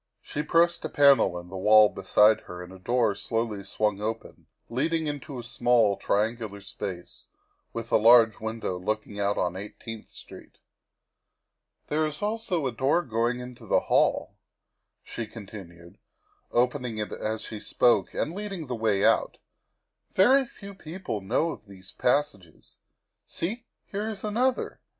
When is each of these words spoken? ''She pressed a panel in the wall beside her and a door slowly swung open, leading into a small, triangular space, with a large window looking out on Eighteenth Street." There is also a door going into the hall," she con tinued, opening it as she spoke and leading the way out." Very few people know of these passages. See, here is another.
''She 0.33 0.41
pressed 0.41 0.83
a 0.83 0.89
panel 0.89 1.37
in 1.37 1.49
the 1.49 1.57
wall 1.59 1.87
beside 1.87 2.41
her 2.41 2.63
and 2.63 2.73
a 2.73 2.79
door 2.79 3.13
slowly 3.13 3.63
swung 3.63 4.01
open, 4.01 4.47
leading 4.67 5.05
into 5.05 5.37
a 5.37 5.43
small, 5.43 5.95
triangular 5.95 6.59
space, 6.61 7.27
with 7.71 7.91
a 7.91 7.97
large 7.97 8.39
window 8.39 8.79
looking 8.79 9.19
out 9.19 9.37
on 9.37 9.55
Eighteenth 9.55 10.09
Street." 10.09 10.57
There 11.89 12.07
is 12.07 12.23
also 12.23 12.65
a 12.65 12.71
door 12.71 13.03
going 13.03 13.41
into 13.41 13.67
the 13.67 13.81
hall," 13.81 14.33
she 15.03 15.27
con 15.27 15.45
tinued, 15.45 15.97
opening 16.49 16.97
it 16.97 17.11
as 17.11 17.41
she 17.43 17.59
spoke 17.59 18.11
and 18.15 18.33
leading 18.33 18.65
the 18.65 18.75
way 18.75 19.05
out." 19.05 19.37
Very 20.15 20.47
few 20.47 20.73
people 20.73 21.21
know 21.21 21.51
of 21.51 21.67
these 21.67 21.91
passages. 21.91 22.77
See, 23.27 23.65
here 23.85 24.09
is 24.09 24.23
another. 24.23 24.81